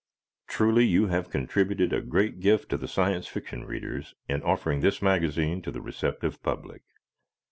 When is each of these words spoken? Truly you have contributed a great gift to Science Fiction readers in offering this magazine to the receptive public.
Truly 0.47 0.83
you 0.83 1.09
have 1.09 1.29
contributed 1.29 1.93
a 1.93 2.01
great 2.01 2.39
gift 2.39 2.69
to 2.69 2.87
Science 2.87 3.27
Fiction 3.27 3.65
readers 3.65 4.15
in 4.27 4.41
offering 4.41 4.79
this 4.79 4.99
magazine 4.99 5.61
to 5.61 5.69
the 5.69 5.79
receptive 5.79 6.41
public. 6.41 6.81